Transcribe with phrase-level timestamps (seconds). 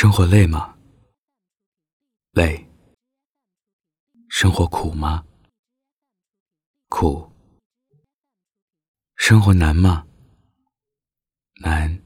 [0.00, 0.78] 生活累吗？
[2.30, 2.64] 累。
[4.28, 5.24] 生活苦吗？
[6.88, 7.28] 苦。
[9.16, 10.06] 生活难吗？
[11.60, 12.00] 难。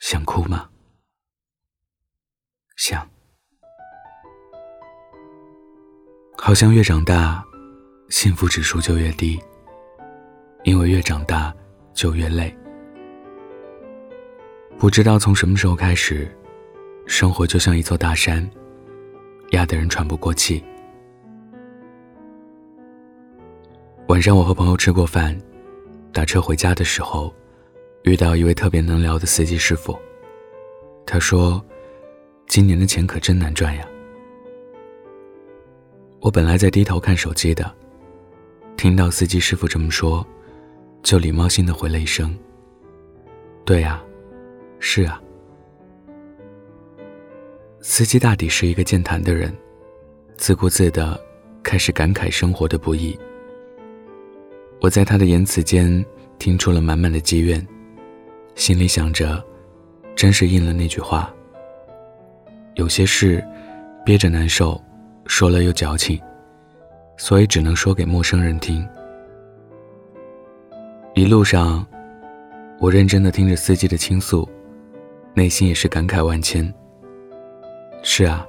[0.00, 0.68] 想哭吗？
[2.76, 3.10] 想。
[6.36, 7.42] 好像越长大，
[8.10, 9.42] 幸福指数就越低，
[10.64, 11.56] 因为越长大
[11.94, 12.54] 就越累。
[14.82, 16.28] 不知道从什么时候开始，
[17.06, 18.50] 生活就像一座大山，
[19.50, 20.60] 压得人喘不过气。
[24.08, 25.40] 晚上我和朋友吃过饭，
[26.12, 27.32] 打车回家的时候，
[28.02, 29.96] 遇到一位特别能聊的司机师傅。
[31.06, 31.64] 他说
[32.48, 33.86] ：“今年的钱可真难赚呀。”
[36.18, 37.72] 我本来在低头看手机的，
[38.76, 40.26] 听到司机师傅这么说，
[41.04, 42.36] 就礼貌性的回了一声
[43.64, 44.02] ：“对呀。”
[44.84, 45.22] 是啊，
[47.80, 49.56] 司机大抵是一个健谈的人，
[50.36, 51.18] 自顾自的
[51.62, 53.16] 开始感慨生活的不易。
[54.80, 56.04] 我在他的言辞间
[56.36, 57.64] 听出了满满的积怨，
[58.56, 59.42] 心里想着，
[60.16, 61.32] 真是应了那句话：
[62.74, 63.42] 有些事
[64.04, 64.78] 憋着难受，
[65.26, 66.20] 说了又矫情，
[67.16, 68.86] 所以只能说给陌生人听。
[71.14, 71.86] 一路上，
[72.80, 74.46] 我认真的听着司机的倾诉。
[75.34, 76.72] 内心也是感慨万千。
[78.02, 78.46] 是啊，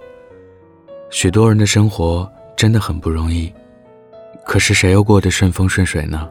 [1.09, 3.53] 许多人的生活真的很不容易，
[4.45, 6.30] 可是谁又过得顺风顺水呢？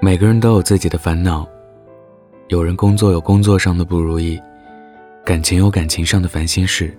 [0.00, 1.46] 每个人都有自己的烦恼，
[2.48, 4.40] 有人工作有工作上的不如意，
[5.24, 6.96] 感情有感情上的烦心事。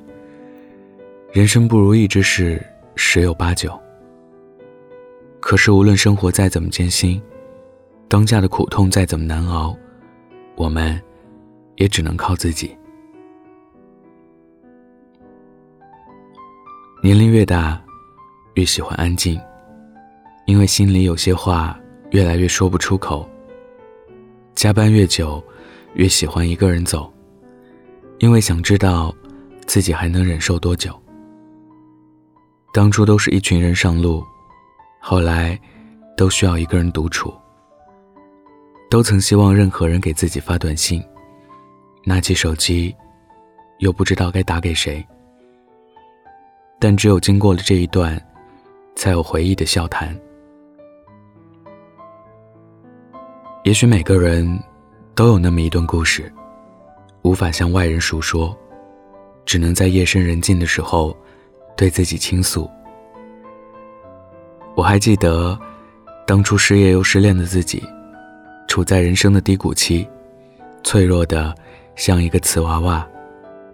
[1.32, 2.62] 人生不如意之事
[2.96, 3.72] 十有八九。
[5.40, 7.22] 可是无论生活再怎么艰辛，
[8.10, 9.76] 当下的苦痛再怎么难熬，
[10.56, 11.02] 我们。
[11.80, 12.78] 也只能靠自己。
[17.02, 17.82] 年龄越大，
[18.56, 19.40] 越喜欢安静，
[20.46, 21.80] 因为心里有些话
[22.12, 23.28] 越来越说不出口。
[24.54, 25.42] 加班越久，
[25.94, 27.12] 越喜欢一个人走，
[28.18, 29.16] 因为想知道
[29.66, 30.94] 自己还能忍受多久。
[32.74, 34.22] 当初都是一群人上路，
[35.00, 35.58] 后来
[36.18, 37.34] 都需要一个人独处。
[38.90, 41.02] 都曾希望任何人给自己发短信。
[42.06, 42.96] 拿起手机，
[43.80, 45.06] 又不知道该打给谁。
[46.80, 48.20] 但只有经过了这一段，
[48.96, 50.18] 才有回忆的笑谈。
[53.66, 54.48] 也许每个人
[55.14, 56.32] 都有那么一段故事，
[57.22, 58.58] 无法向外人述说，
[59.46, 61.16] 只能在夜深人静的时候，
[61.76, 62.70] 对自己倾诉。
[64.76, 65.60] 我还记得，
[66.26, 67.84] 当初失业又失恋的自己，
[68.70, 70.08] 处在人生的低谷期，
[70.82, 71.54] 脆弱的。
[72.00, 73.06] 像一个瓷娃娃，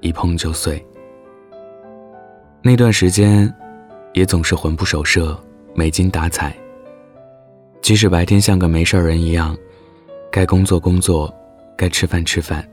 [0.01, 0.83] 一碰就碎。
[2.63, 3.53] 那段时间，
[4.13, 5.39] 也总是魂不守舍、
[5.75, 6.51] 没精打采。
[7.83, 9.55] 即使白天像个没事人一样，
[10.31, 11.31] 该工作工作，
[11.77, 12.67] 该吃饭吃饭，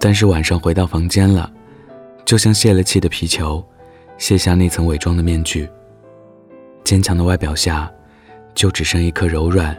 [0.00, 1.48] 但是晚上回到房间了，
[2.24, 3.64] 就像泄了气的皮球，
[4.18, 5.68] 卸下那层伪装的面具。
[6.82, 7.88] 坚强的外表下，
[8.52, 9.76] 就只剩一颗柔软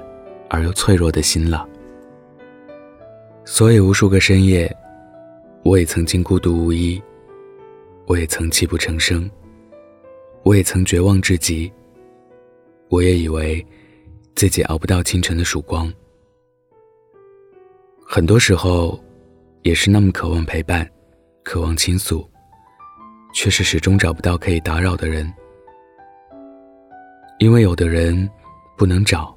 [0.50, 1.68] 而又脆弱的心了。
[3.50, 4.70] 所以，无数个深夜，
[5.64, 7.02] 我也曾经孤独无依，
[8.06, 9.28] 我也曾泣不成声，
[10.44, 11.72] 我也曾绝望至极。
[12.90, 13.66] 我也以为
[14.36, 15.92] 自己熬不到清晨的曙光。
[18.06, 19.02] 很多时候，
[19.62, 20.86] 也是那么渴望陪伴，
[21.42, 22.30] 渴望倾诉，
[23.34, 25.26] 却是始终找不到可以打扰的人。
[27.40, 28.30] 因为有的人
[28.78, 29.34] 不能找，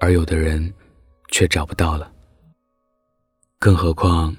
[0.00, 0.72] 而有的人
[1.30, 2.10] 却找不到了。
[3.62, 4.34] 更何况，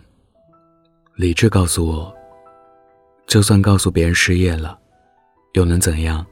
[1.14, 2.12] 理智告诉我，
[3.28, 4.80] 就算告诉别人失业了，
[5.54, 6.26] 又能怎样？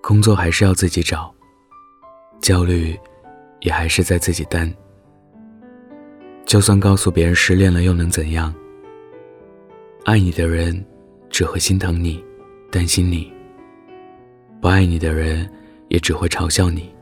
[0.00, 1.34] 工作还是要自己找，
[2.40, 2.96] 焦虑
[3.62, 4.72] 也还是在自己担。
[6.46, 8.54] 就算告诉别人失恋了，又能怎样？
[10.04, 10.86] 爱你的人
[11.30, 12.24] 只会心疼你，
[12.70, 13.28] 担心你；
[14.60, 15.52] 不爱你的人
[15.88, 16.94] 也只会嘲笑你，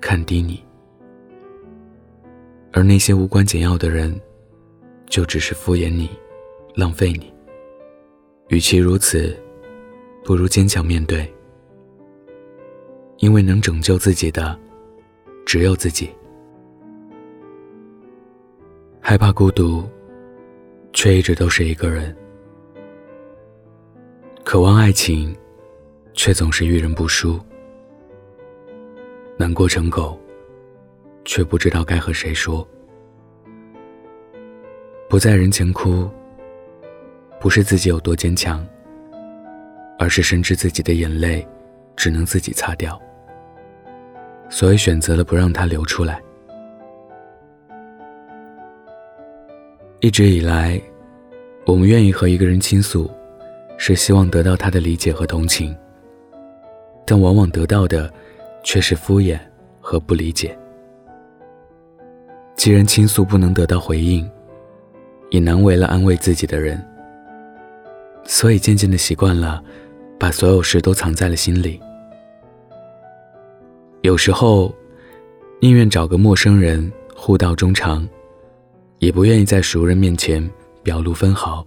[0.00, 0.60] 看低你。
[2.76, 4.14] 而那些无关紧要的人，
[5.06, 6.10] 就只是敷衍你，
[6.74, 7.32] 浪费你。
[8.48, 9.34] 与其如此，
[10.22, 11.26] 不如坚强面对，
[13.16, 14.54] 因为能拯救自己的，
[15.46, 16.10] 只有自己。
[19.00, 19.82] 害怕孤独，
[20.92, 22.14] 却一直都是一个人；
[24.44, 25.34] 渴望爱情，
[26.12, 27.40] 却总是遇人不淑；
[29.38, 30.20] 难过成狗。
[31.26, 32.66] 却不知道该和谁说。
[35.10, 36.08] 不在人前哭，
[37.38, 38.66] 不是自己有多坚强，
[39.98, 41.46] 而是深知自己的眼泪
[41.94, 43.00] 只能自己擦掉，
[44.48, 46.22] 所以选择了不让它流出来。
[50.00, 50.80] 一直以来，
[51.66, 53.10] 我们愿意和一个人倾诉，
[53.76, 55.76] 是希望得到他的理解和同情，
[57.04, 58.12] 但往往得到的
[58.62, 59.38] 却是敷衍
[59.80, 60.56] 和不理解。
[62.56, 64.28] 既然倾诉不能得到回应，
[65.30, 66.82] 也难为了安慰自己的人，
[68.24, 69.62] 所以渐渐的习惯了，
[70.18, 71.80] 把所有事都藏在了心里。
[74.00, 74.74] 有时候，
[75.60, 78.08] 宁愿找个陌生人互道衷肠，
[78.98, 80.48] 也不愿意在熟人面前
[80.82, 81.64] 表露分毫。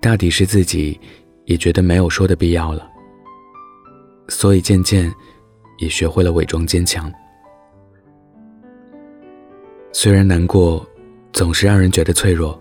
[0.00, 0.98] 大抵是自己
[1.44, 2.88] 也觉得没有说的必要了，
[4.28, 5.12] 所以渐渐
[5.78, 7.12] 也学会了伪装坚强。
[9.94, 10.86] 虽然难过。
[11.34, 12.56] 总是让人觉得脆弱，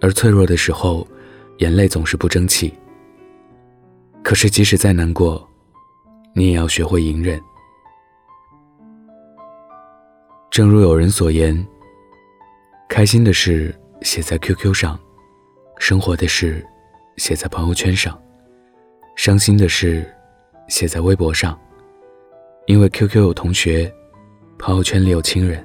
[0.00, 1.06] 而脆弱的时候，
[1.58, 2.72] 眼泪总是不争气。
[4.22, 5.46] 可是即使再难过，
[6.34, 7.38] 你也要学会隐忍。
[10.50, 11.54] 正如有人所言，
[12.88, 14.98] 开心的事写在 QQ 上，
[15.78, 16.66] 生活的事
[17.18, 18.18] 写在朋友圈上，
[19.14, 20.10] 伤心的事
[20.68, 21.54] 写在微博上。
[22.64, 23.92] 因为 QQ 有同学，
[24.58, 25.62] 朋友圈里有亲人，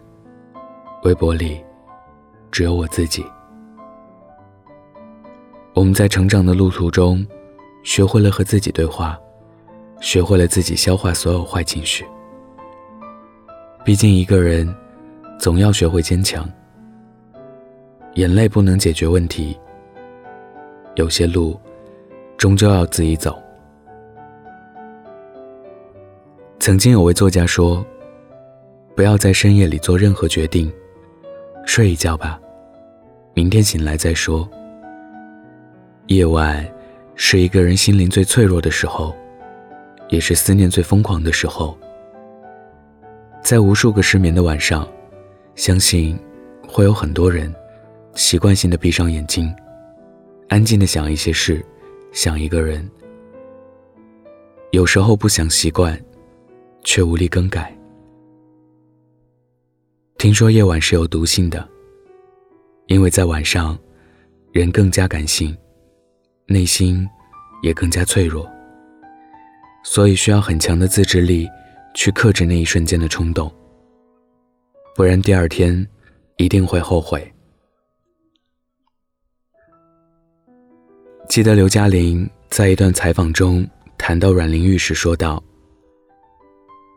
[1.08, 1.64] 微博里。
[2.52, 3.26] 只有我自己。
[5.74, 7.26] 我们在成长的路途中，
[7.84, 9.18] 学会了和自己对话，
[10.02, 12.06] 学会了自己消化所有坏情绪。
[13.86, 14.68] 毕竟一个人，
[15.40, 16.50] 总要学会坚强。
[18.16, 19.58] 眼泪不能解决问题，
[20.96, 21.58] 有些路，
[22.38, 23.42] 终究要自己走。
[26.60, 27.86] 曾经有位作家说
[28.96, 30.70] ：“不要在深夜里做任何决定。”
[31.68, 32.40] 睡一觉吧，
[33.34, 34.50] 明天醒来再说。
[36.08, 36.66] 夜晚
[37.14, 39.14] 是一个人心灵最脆弱的时候，
[40.08, 41.78] 也是思念最疯狂的时候。
[43.44, 44.88] 在无数个失眠的晚上，
[45.56, 46.18] 相信
[46.66, 47.54] 会有很多人
[48.16, 49.54] 习惯性的闭上眼睛，
[50.48, 51.64] 安静的想一些事，
[52.14, 52.90] 想一个人。
[54.72, 56.00] 有时候不想习惯，
[56.84, 57.77] 却无力更改。
[60.18, 61.68] 听说夜晚是有毒性的，
[62.88, 63.78] 因为在晚上，
[64.52, 65.56] 人更加感性，
[66.48, 67.08] 内心
[67.62, 68.50] 也更加脆弱，
[69.84, 71.48] 所以需要很强的自制力
[71.94, 73.54] 去克制那一瞬间的冲动，
[74.96, 75.88] 不然第二天
[76.38, 77.32] 一定会后悔。
[81.30, 83.64] 记得刘嘉玲在一段采访中
[84.00, 85.42] 谈到阮玲玉时说道：“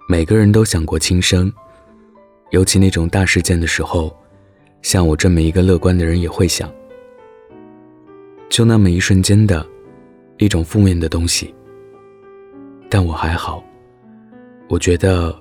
[0.08, 1.52] 每个人都想过轻生。”
[2.50, 4.14] 尤其那种大事件的时候，
[4.82, 6.73] 像我这么一个乐观的人也会想，
[8.49, 9.64] 就那么一瞬间的，
[10.38, 11.55] 一种负面的东西。
[12.88, 13.62] 但我还好，
[14.69, 15.32] 我觉得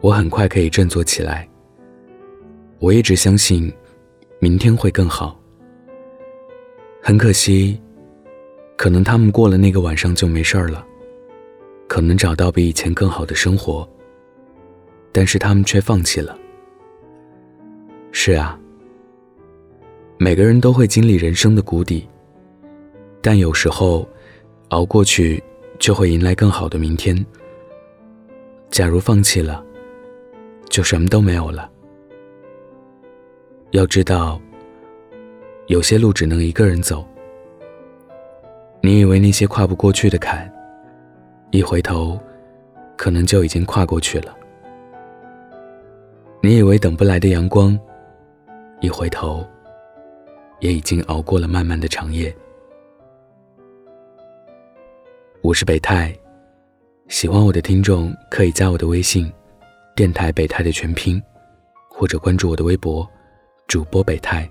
[0.00, 1.48] 我很快可以振作起来。
[2.80, 3.72] 我一直相信，
[4.40, 5.40] 明天会更好。
[7.00, 7.80] 很可惜，
[8.76, 10.84] 可能他们过了那个晚上就没事儿了，
[11.86, 13.88] 可能找到比以前更好的生活。
[15.16, 16.38] 但是他们却放弃了。
[18.12, 18.60] 是啊，
[20.18, 22.06] 每个人都会经历人生的谷底，
[23.22, 24.06] 但有时候，
[24.68, 25.42] 熬过去
[25.78, 27.16] 就会迎来更好的明天。
[28.68, 29.64] 假如放弃了，
[30.68, 31.70] 就什么都没有了。
[33.70, 34.38] 要知道，
[35.68, 37.02] 有些路只能一个人走。
[38.82, 40.46] 你以为那些跨不过去的坎，
[41.52, 42.20] 一回头，
[42.98, 44.36] 可能就已经跨过去了。
[46.46, 47.76] 你以为等不来的阳光，
[48.80, 49.44] 一回头，
[50.60, 52.32] 也已经熬过了漫漫的长夜。
[55.40, 56.16] 我是北泰，
[57.08, 59.28] 喜欢我的听众可以加我的微信，
[59.96, 61.20] 电台北泰的全拼，
[61.90, 63.04] 或者关注我的微博，
[63.66, 64.48] 主播北泰。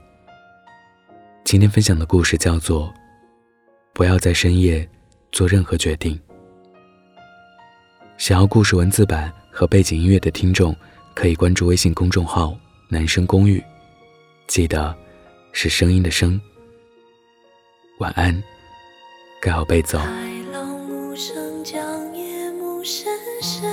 [1.46, 2.88] 今天分享的故事叫做
[3.94, 4.86] 《不要在深夜
[5.32, 6.14] 做任何决定》。
[8.18, 10.76] 想要故事文字版和背景音乐的听众。
[11.16, 12.56] 可以关注微信公众号
[12.90, 13.64] “男生公寓”，
[14.48, 14.96] 记得
[15.54, 16.40] 是声音的声。
[18.00, 18.44] 晚安，
[19.42, 19.98] 盖好被子。
[19.98, 22.52] 凝望你
[22.84, 23.08] 沉
[23.42, 23.72] 睡的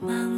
[0.00, 0.37] 轮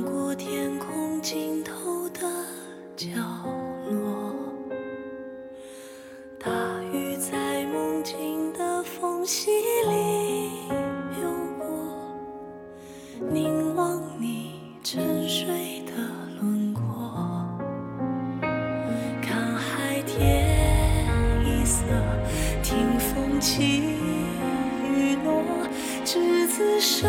[26.05, 27.07] 执子手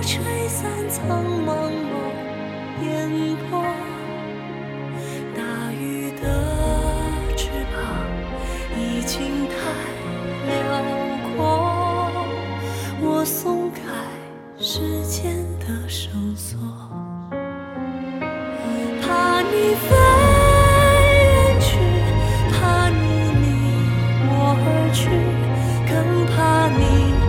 [0.00, 1.92] 吹散苍茫茫
[2.82, 3.62] 烟波
[5.36, 6.22] 大鱼的
[7.36, 7.76] 翅膀
[8.76, 9.54] 已经太
[10.48, 10.52] 辽
[11.36, 11.36] 阔
[13.02, 13.80] 我松开
[14.58, 16.58] 时间的绳索
[19.02, 19.94] 怕你飞
[21.18, 21.76] 远去
[22.50, 23.02] 怕你
[23.42, 23.46] 离
[24.28, 25.00] 我而去
[25.86, 27.21] 更怕你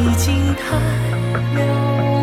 [0.00, 0.78] 已经太
[1.54, 2.19] 辽